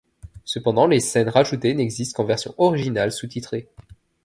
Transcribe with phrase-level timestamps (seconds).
[0.45, 3.67] Cependant les scènes rajoutées n'existent qu'en version originale sous-titrée.